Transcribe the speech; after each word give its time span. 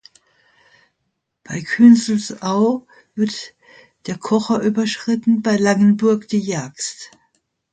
Bei 1.43 1.61
Künzelsau 1.61 2.87
wird 3.13 3.53
der 4.07 4.17
Kocher 4.17 4.59
überschritten, 4.59 5.43
bei 5.43 5.57
Langenburg 5.57 6.27
die 6.27 6.39
Jagst. 6.39 7.11